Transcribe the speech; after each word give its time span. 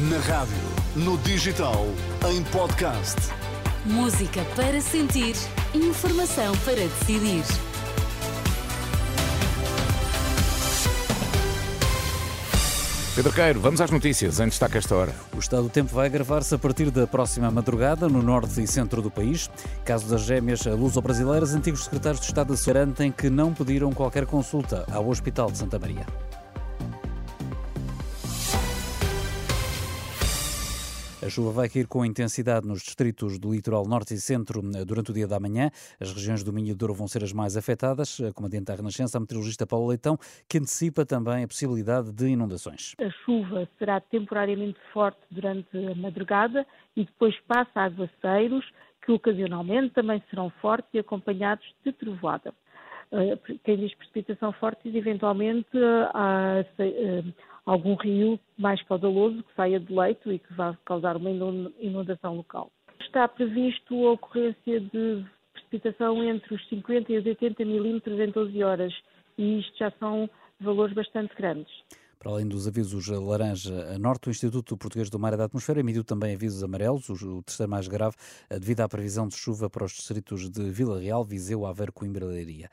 Na 0.00 0.18
rádio, 0.18 0.54
no 0.94 1.18
digital, 1.18 1.84
em 2.30 2.44
podcast. 2.52 3.16
Música 3.84 4.44
para 4.54 4.80
sentir, 4.80 5.34
informação 5.74 6.56
para 6.58 6.76
decidir. 6.76 7.42
Pedro 13.16 13.32
Queiro, 13.32 13.58
vamos 13.58 13.80
às 13.80 13.90
notícias, 13.90 14.38
em 14.38 14.46
destaque 14.46 14.78
esta 14.78 14.94
hora. 14.94 15.12
O 15.34 15.40
estado 15.40 15.64
do 15.64 15.68
tempo 15.68 15.92
vai 15.92 16.06
agravar-se 16.06 16.54
a 16.54 16.58
partir 16.58 16.92
da 16.92 17.04
próxima 17.04 17.50
madrugada 17.50 18.08
no 18.08 18.22
norte 18.22 18.62
e 18.62 18.68
centro 18.68 19.02
do 19.02 19.10
país. 19.10 19.50
Caso 19.84 20.06
das 20.06 20.20
gêmeas 20.20 20.64
luso-brasileiras, 20.64 21.56
antigos 21.56 21.82
secretários 21.82 22.20
de 22.20 22.28
Estado 22.28 22.54
garantem 22.64 23.10
que 23.10 23.28
não 23.28 23.52
pediram 23.52 23.92
qualquer 23.92 24.26
consulta 24.26 24.86
ao 24.92 25.08
Hospital 25.08 25.50
de 25.50 25.58
Santa 25.58 25.76
Maria. 25.76 26.06
A 31.20 31.28
chuva 31.28 31.50
vai 31.50 31.68
cair 31.68 31.88
com 31.88 32.04
intensidade 32.04 32.64
nos 32.64 32.80
distritos 32.80 33.40
do 33.40 33.52
litoral 33.52 33.84
norte 33.88 34.14
e 34.14 34.18
centro 34.18 34.60
eh, 34.60 34.84
durante 34.84 35.10
o 35.10 35.14
dia 35.14 35.26
da 35.26 35.40
manhã. 35.40 35.68
As 35.98 36.12
regiões 36.12 36.44
do 36.44 36.52
Minho 36.52 36.70
e 36.70 36.74
Douro 36.74 36.94
vão 36.94 37.08
ser 37.08 37.24
as 37.24 37.32
mais 37.32 37.56
afetadas, 37.56 38.20
como 38.36 38.46
adianta 38.46 38.72
a 38.72 38.76
Renascença, 38.76 39.18
a 39.18 39.20
meteorologista 39.20 39.66
Paulo 39.66 39.88
Leitão, 39.88 40.16
que 40.48 40.58
antecipa 40.58 41.04
também 41.04 41.42
a 41.42 41.48
possibilidade 41.48 42.12
de 42.12 42.28
inundações. 42.28 42.94
A 43.00 43.10
chuva 43.24 43.68
será 43.80 44.00
temporariamente 44.00 44.78
forte 44.92 45.18
durante 45.28 45.76
a 45.76 45.94
madrugada 45.96 46.64
e 46.96 47.04
depois 47.04 47.34
passa 47.48 47.80
a 47.80 47.84
aguaceiros, 47.86 48.64
que 49.04 49.10
ocasionalmente 49.10 49.94
também 49.94 50.22
serão 50.30 50.50
fortes 50.62 50.88
e 50.94 51.00
acompanhados 51.00 51.66
de 51.84 51.92
trovoada. 51.94 52.54
Eh, 53.12 53.38
quem 53.64 53.76
diz 53.76 53.94
precipitação 53.94 54.52
forte, 54.52 54.88
eventualmente 54.96 55.68
há 56.12 56.62
algum 57.64 57.94
rio 57.94 58.38
mais 58.56 58.82
caudaloso 58.82 59.42
que 59.42 59.54
saia 59.54 59.80
de 59.80 59.92
leito 59.92 60.32
e 60.32 60.38
que 60.38 60.52
vá 60.54 60.76
causar 60.84 61.16
uma 61.16 61.30
inundação 61.30 62.36
local. 62.36 62.70
Está 63.00 63.28
previsto 63.28 64.06
a 64.06 64.12
ocorrência 64.12 64.80
de 64.80 65.24
precipitação 65.52 66.22
entre 66.22 66.54
os 66.54 66.68
50 66.68 67.12
e 67.12 67.18
os 67.18 67.26
80 67.26 67.64
milímetros 67.64 68.18
em 68.18 68.30
12 68.30 68.62
horas 68.62 68.94
e 69.36 69.60
isto 69.60 69.76
já 69.78 69.90
são 69.92 70.28
valores 70.60 70.94
bastante 70.94 71.34
grandes. 71.34 71.72
Para 72.18 72.32
além 72.32 72.48
dos 72.48 72.66
avisos 72.66 73.06
laranja 73.06 73.94
a 73.94 73.98
norte, 73.98 74.28
o 74.28 74.30
Instituto 74.30 74.76
Português 74.76 75.08
do 75.08 75.20
Mar 75.20 75.34
e 75.34 75.36
da 75.36 75.44
Atmosfera 75.44 75.78
emitiu 75.78 76.02
também 76.02 76.34
avisos 76.34 76.64
amarelos, 76.64 77.08
o 77.08 77.42
terceiro 77.42 77.70
mais 77.70 77.86
grave, 77.86 78.16
devido 78.50 78.80
à 78.80 78.88
previsão 78.88 79.28
de 79.28 79.36
chuva 79.36 79.70
para 79.70 79.84
os 79.84 79.92
distritos 79.92 80.50
de 80.50 80.68
Vila 80.68 81.00
Real, 81.00 81.24
Viseu, 81.24 81.64
Aveiro, 81.64 81.92
Coimbra 81.92 82.24
e 82.24 82.28
Leiria. 82.28 82.70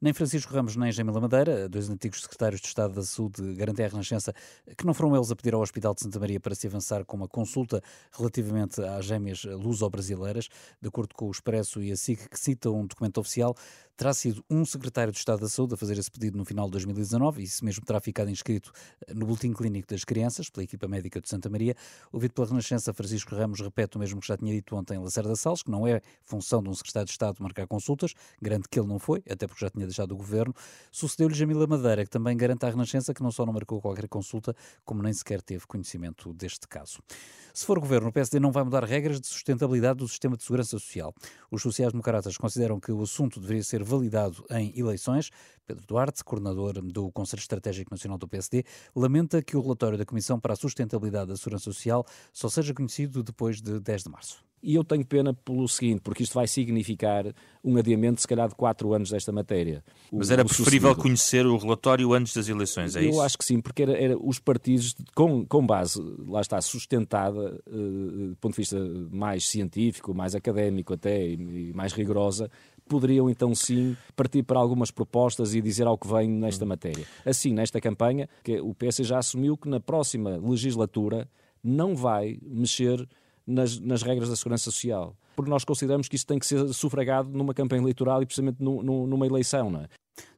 Nem 0.00 0.12
Francisco 0.12 0.52
Ramos 0.52 0.76
nem 0.76 0.92
Jamila 0.92 1.20
Madeira, 1.20 1.70
dois 1.70 1.88
antigos 1.88 2.20
secretários 2.20 2.60
de 2.60 2.66
Estado 2.66 2.92
da 2.92 3.02
Saúde, 3.02 3.54
garantem 3.54 3.84
à 3.84 3.88
Renascença 3.88 4.34
que 4.76 4.84
não 4.84 4.92
foram 4.92 5.16
eles 5.16 5.30
a 5.30 5.36
pedir 5.36 5.54
ao 5.54 5.62
Hospital 5.62 5.94
de 5.94 6.02
Santa 6.02 6.20
Maria 6.20 6.38
para 6.38 6.54
se 6.54 6.66
avançar 6.66 7.02
com 7.06 7.16
uma 7.16 7.26
consulta 7.26 7.82
relativamente 8.12 8.82
às 8.82 9.06
gêmeas 9.06 9.44
luso-brasileiras. 9.44 10.48
De 10.82 10.88
acordo 10.88 11.14
com 11.14 11.28
o 11.28 11.30
Expresso 11.30 11.82
e 11.82 11.90
a 11.92 11.96
SIC, 11.96 12.28
que 12.28 12.38
cita 12.38 12.70
um 12.70 12.86
documento 12.86 13.18
oficial, 13.18 13.56
terá 13.96 14.12
sido 14.12 14.44
um 14.50 14.64
secretário 14.64 15.12
de 15.12 15.18
Estado 15.18 15.40
da 15.40 15.48
Saúde 15.48 15.74
a 15.74 15.76
fazer 15.76 15.98
esse 15.98 16.10
pedido 16.10 16.36
no 16.36 16.44
final 16.44 16.66
de 16.66 16.72
2019 16.72 17.40
e 17.40 17.44
isso 17.44 17.64
mesmo 17.64 17.84
terá 17.84 17.98
ficado 17.98 18.30
inscrito 18.30 18.70
eh, 19.06 19.14
no 19.14 19.24
Boletim 19.24 19.52
Clínico 19.52 19.88
das 19.88 20.04
Crianças, 20.04 20.50
pela 20.50 20.64
equipa 20.64 20.86
médica 20.86 21.20
de 21.20 21.28
Santa 21.28 21.48
Maria. 21.48 21.74
Ouvido 22.12 22.34
pela 22.34 22.46
Renascença, 22.46 22.92
Francisco 22.92 23.34
Ramos 23.34 23.60
repete 23.60 23.96
o 23.96 24.00
mesmo 24.00 24.20
que 24.20 24.26
já 24.26 24.36
tinha 24.36 24.52
dito 24.52 24.76
ontem 24.76 24.96
em 24.96 24.98
Lacerda 24.98 25.34
Salles, 25.34 25.62
que 25.62 25.70
não 25.70 25.86
é 25.86 26.02
função 26.22 26.62
de 26.62 26.68
um 26.68 26.74
secretário 26.74 27.06
de 27.06 27.12
Estado 27.12 27.36
marcar 27.40 27.66
consultas, 27.66 28.12
garante 28.40 28.68
que 28.68 28.78
ele 28.78 28.88
não 28.88 28.98
foi, 28.98 29.22
até 29.28 29.46
porque 29.46 29.64
já 29.64 29.70
tinha 29.70 29.86
deixado 29.86 30.12
o 30.12 30.16
governo. 30.16 30.54
Sucedeu-lhe 30.92 31.34
Jamila 31.34 31.66
Madeira, 31.66 32.04
que 32.04 32.10
também 32.10 32.36
garante 32.36 32.66
à 32.66 32.70
Renascença 32.70 33.14
que 33.14 33.22
não 33.22 33.30
só 33.30 33.46
não 33.46 33.52
marcou 33.52 33.80
qualquer 33.80 34.08
consulta, 34.08 34.54
como 34.84 35.02
nem 35.02 35.12
sequer 35.12 35.40
teve 35.40 35.66
conhecimento 35.66 36.34
deste 36.34 36.68
caso. 36.68 36.98
Se 37.54 37.64
for 37.64 37.80
governo, 37.80 38.08
o 38.08 38.12
PSD 38.12 38.38
não 38.38 38.52
vai 38.52 38.62
mudar 38.62 38.84
regras 38.84 39.18
de 39.18 39.26
sustentabilidade 39.26 40.00
do 40.00 40.06
sistema 40.06 40.36
de 40.36 40.42
segurança 40.42 40.70
social. 40.70 41.14
Os 41.50 41.62
sociais-democratas 41.62 42.36
consideram 42.36 42.78
que 42.78 42.92
o 42.92 43.00
assunto 43.00 43.40
deveria 43.40 43.62
ser 43.62 43.82
validado 43.86 44.44
em 44.50 44.72
eleições. 44.78 45.30
Pedro 45.66 45.84
Duarte, 45.86 46.22
coordenador 46.22 46.80
do 46.80 47.10
Conselho 47.10 47.40
Estratégico 47.40 47.90
Nacional 47.90 48.18
do 48.18 48.28
PSD, 48.28 48.64
lamenta 48.94 49.42
que 49.42 49.56
o 49.56 49.60
relatório 49.60 49.98
da 49.98 50.04
Comissão 50.04 50.38
para 50.38 50.52
a 50.52 50.56
Sustentabilidade 50.56 51.28
da 51.28 51.36
Segurança 51.36 51.64
Social 51.64 52.06
só 52.32 52.48
seja 52.48 52.72
conhecido 52.72 53.22
depois 53.22 53.60
de 53.60 53.80
10 53.80 54.04
de 54.04 54.10
março. 54.10 54.46
E 54.62 54.74
eu 54.74 54.82
tenho 54.82 55.04
pena 55.04 55.32
pelo 55.32 55.68
seguinte, 55.68 56.00
porque 56.00 56.22
isto 56.22 56.32
vai 56.32 56.48
significar 56.48 57.24
um 57.62 57.76
adiamento, 57.76 58.20
se 58.20 58.26
calhar, 58.26 58.48
de 58.48 58.54
quatro 58.54 58.92
anos 58.92 59.10
desta 59.10 59.30
matéria. 59.30 59.84
Mas 60.10 60.30
era 60.30 60.44
preferível 60.44 60.88
sucedido. 60.88 61.02
conhecer 61.02 61.46
o 61.46 61.56
relatório 61.56 62.12
antes 62.12 62.34
das 62.34 62.48
eleições, 62.48 62.96
é 62.96 63.00
eu 63.00 63.10
isso? 63.10 63.18
Eu 63.18 63.22
acho 63.22 63.38
que 63.38 63.44
sim, 63.44 63.60
porque 63.60 63.82
era, 63.82 63.92
era 63.92 64.18
os 64.18 64.38
partidos, 64.38 64.96
com, 65.14 65.44
com 65.46 65.64
base, 65.64 66.00
lá 66.26 66.40
está, 66.40 66.60
sustentada, 66.60 67.60
uh, 67.66 68.28
do 68.30 68.36
ponto 68.40 68.54
de 68.54 68.56
vista 68.56 68.78
mais 69.12 69.46
científico, 69.46 70.14
mais 70.14 70.34
académico 70.34 70.94
até, 70.94 71.28
e, 71.28 71.34
e 71.68 71.72
mais 71.72 71.92
rigorosa, 71.92 72.50
poderiam 72.88 73.28
então 73.28 73.54
sim 73.54 73.96
partir 74.14 74.42
para 74.42 74.58
algumas 74.58 74.90
propostas 74.90 75.54
e 75.54 75.60
dizer 75.60 75.86
ao 75.86 75.98
que 75.98 76.08
vem 76.08 76.28
nesta 76.28 76.64
hum. 76.64 76.68
matéria. 76.68 77.06
Assim, 77.24 77.52
nesta 77.52 77.80
campanha, 77.80 78.28
que 78.42 78.60
o 78.60 78.74
PS 78.74 78.98
já 78.98 79.18
assumiu 79.18 79.56
que 79.56 79.68
na 79.68 79.80
próxima 79.80 80.36
legislatura 80.36 81.28
não 81.62 81.94
vai 81.94 82.38
mexer 82.42 83.06
nas, 83.46 83.78
nas 83.78 84.02
regras 84.02 84.28
da 84.28 84.36
segurança 84.36 84.64
social. 84.64 85.16
Porque 85.34 85.50
nós 85.50 85.64
consideramos 85.64 86.08
que 86.08 86.16
isso 86.16 86.26
tem 86.26 86.38
que 86.38 86.46
ser 86.46 86.66
sufragado 86.72 87.28
numa 87.30 87.52
campanha 87.52 87.82
eleitoral 87.82 88.22
e 88.22 88.26
precisamente 88.26 88.56
numa 88.60 89.26
eleição. 89.26 89.70
Não 89.70 89.80
é? 89.80 89.88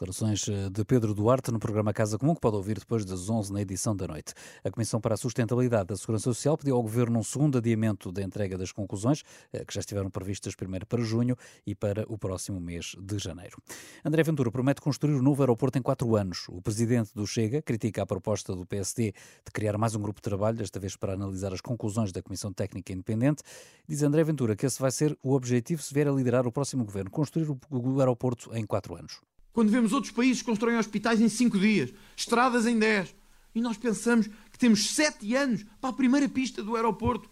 Declarações 0.00 0.48
eh, 0.48 0.70
de 0.70 0.82
Pedro 0.82 1.12
Duarte 1.12 1.52
no 1.52 1.58
programa 1.58 1.92
Casa 1.92 2.16
Comum, 2.16 2.34
que 2.34 2.40
pode 2.40 2.56
ouvir 2.56 2.78
depois 2.78 3.04
das 3.04 3.28
11 3.28 3.52
na 3.52 3.60
edição 3.60 3.94
da 3.94 4.08
noite. 4.08 4.32
A 4.64 4.70
Comissão 4.70 4.98
para 4.98 5.12
a 5.12 5.16
Sustentabilidade 5.18 5.88
da 5.88 5.96
Segurança 5.98 6.24
Social 6.24 6.56
pediu 6.56 6.76
ao 6.76 6.82
Governo 6.82 7.18
um 7.18 7.22
segundo 7.22 7.58
adiamento 7.58 8.10
da 8.10 8.22
entrega 8.22 8.56
das 8.56 8.72
conclusões, 8.72 9.22
eh, 9.52 9.62
que 9.62 9.74
já 9.74 9.80
estiveram 9.80 10.08
previstas 10.08 10.54
primeiro 10.54 10.86
para 10.86 11.02
junho 11.02 11.36
e 11.66 11.74
para 11.74 12.06
o 12.08 12.16
próximo 12.16 12.58
mês 12.58 12.96
de 12.98 13.18
janeiro. 13.18 13.58
André 14.02 14.22
Ventura 14.22 14.50
promete 14.50 14.80
construir 14.80 15.12
um 15.12 15.20
novo 15.20 15.42
aeroporto 15.42 15.76
em 15.76 15.82
quatro 15.82 16.16
anos. 16.16 16.46
O 16.48 16.62
presidente 16.62 17.10
do 17.14 17.26
Chega 17.26 17.60
critica 17.60 18.02
a 18.02 18.06
proposta 18.06 18.56
do 18.56 18.64
PSD 18.64 19.12
de 19.12 19.52
criar 19.52 19.76
mais 19.76 19.94
um 19.94 20.00
grupo 20.00 20.16
de 20.16 20.22
trabalho, 20.22 20.56
desta 20.56 20.80
vez 20.80 20.96
para 20.96 21.12
analisar 21.12 21.52
as 21.52 21.60
conclusões 21.60 22.10
da 22.10 22.22
Comissão 22.22 22.54
Técnica 22.54 22.90
Independente. 22.90 23.42
Diz 23.86 24.02
André 24.02 24.24
Ventura 24.24 24.56
que 24.56 24.64
esse 24.64 24.80
vai 24.80 24.92
ser 24.92 25.14
o 25.22 25.34
objetivo 25.34 25.82
se 25.82 25.92
vier 25.92 26.08
a 26.08 26.10
liderar 26.10 26.46
o 26.46 26.52
próximo 26.52 26.86
Governo, 26.86 27.10
construir 27.10 27.50
o 27.50 28.00
aeroporto 28.00 28.50
em 28.56 28.64
quatro 28.64 28.96
anos. 28.96 29.20
Quando 29.52 29.70
vemos 29.70 29.92
outros 29.92 30.12
países 30.12 30.42
que 30.42 30.46
constroem 30.46 30.78
hospitais 30.78 31.20
em 31.20 31.28
5 31.28 31.58
dias, 31.58 31.92
estradas 32.16 32.66
em 32.66 32.78
10, 32.78 33.14
e 33.54 33.60
nós 33.60 33.76
pensamos 33.76 34.28
que 34.52 34.58
temos 34.58 34.90
7 34.90 35.34
anos 35.34 35.64
para 35.80 35.90
a 35.90 35.94
primeira 35.94 36.28
pista 36.28 36.62
do 36.62 36.76
aeroporto. 36.76 37.28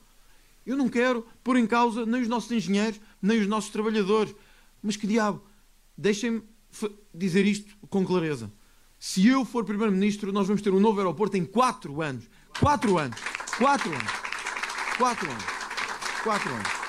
Eu 0.66 0.76
não 0.76 0.88
quero 0.88 1.26
pôr 1.42 1.56
em 1.56 1.66
causa 1.66 2.04
nem 2.04 2.22
os 2.22 2.28
nossos 2.28 2.50
engenheiros, 2.50 3.00
nem 3.22 3.40
os 3.40 3.46
nossos 3.46 3.70
trabalhadores. 3.70 4.34
Mas 4.82 4.96
que 4.96 5.06
diabo, 5.06 5.42
deixem-me 5.96 6.42
dizer 7.14 7.46
isto 7.46 7.74
com 7.88 8.04
clareza. 8.04 8.52
Se 8.98 9.26
eu 9.26 9.44
for 9.44 9.64
Primeiro-Ministro, 9.64 10.32
nós 10.32 10.48
vamos 10.48 10.60
ter 10.60 10.72
um 10.72 10.80
novo 10.80 10.98
aeroporto 10.98 11.36
em 11.36 11.44
4 11.44 12.02
anos. 12.02 12.24
4 12.58 12.98
anos. 12.98 13.18
4 13.56 13.90
anos. 13.90 14.12
4 14.98 15.30
anos. 15.30 15.44
4 16.24 16.50
anos. 16.50 16.87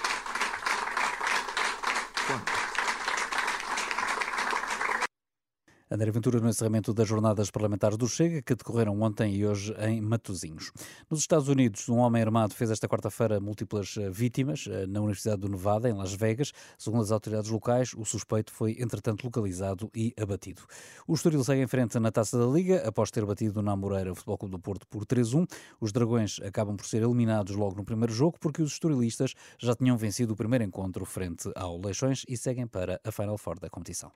André 5.91 6.11
Ventura 6.11 6.39
no 6.39 6.47
encerramento 6.47 6.93
das 6.93 7.07
jornadas 7.07 7.49
parlamentares 7.49 7.97
do 7.97 8.07
Chega, 8.07 8.43
que 8.43 8.53
decorreram 8.53 9.01
ontem 9.01 9.33
e 9.33 9.43
hoje 9.43 9.73
em 9.79 9.99
Matosinhos. 9.99 10.71
Nos 11.09 11.19
Estados 11.19 11.47
Unidos, 11.47 11.89
um 11.89 11.97
homem 11.97 12.21
armado 12.21 12.53
fez 12.53 12.69
esta 12.69 12.87
quarta-feira 12.87 13.39
múltiplas 13.39 13.95
eh, 13.97 14.07
vítimas 14.07 14.67
eh, 14.69 14.85
na 14.85 14.99
Universidade 14.99 15.41
do 15.41 15.49
Nevada, 15.49 15.89
em 15.89 15.93
Las 15.93 16.13
Vegas. 16.13 16.51
Segundo 16.77 17.01
as 17.01 17.11
autoridades 17.11 17.49
locais, 17.49 17.95
o 17.97 18.05
suspeito 18.05 18.51
foi, 18.53 18.77
entretanto, 18.79 19.23
localizado 19.23 19.89
e 19.95 20.13
abatido. 20.21 20.61
O 21.07 21.15
Estoril 21.15 21.43
segue 21.43 21.63
em 21.63 21.67
frente 21.67 21.97
na 21.97 22.11
Taça 22.11 22.37
da 22.37 22.45
Liga, 22.45 22.87
após 22.87 23.09
ter 23.09 23.25
batido 23.25 23.63
na 23.63 23.75
Moreira 23.75 24.11
o 24.11 24.15
Futebol 24.15 24.37
Clube 24.37 24.51
do 24.51 24.59
Porto 24.59 24.85
por 24.87 25.07
3-1. 25.07 25.47
Os 25.81 25.91
Dragões 25.91 26.39
acabam 26.45 26.77
por 26.77 26.85
ser 26.85 27.01
eliminados 27.01 27.55
logo 27.55 27.75
no 27.75 27.83
primeiro 27.83 28.13
jogo, 28.13 28.37
porque 28.39 28.61
os 28.61 28.73
estorilistas 28.73 29.33
já 29.57 29.73
tinham 29.73 29.97
vencido 29.97 30.33
o 30.33 30.35
primeiro 30.35 30.63
encontro 30.63 31.03
frente 31.03 31.49
ao 31.55 31.81
Leixões 31.81 32.23
e 32.29 32.37
seguem 32.37 32.67
para 32.67 33.01
a 33.03 33.11
Final 33.11 33.39
Four 33.39 33.59
da 33.59 33.71
competição. 33.71 34.11